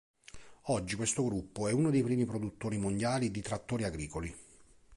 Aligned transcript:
Oggi 0.71 0.95
questo 0.95 1.23
gruppo 1.23 1.67
è 1.67 1.71
uno 1.71 1.91
dei 1.91 2.01
primi 2.01 2.25
produttori 2.25 2.75
mondiali 2.77 3.29
di 3.29 3.41
trattori 3.43 3.83
agricoli. 3.83 4.35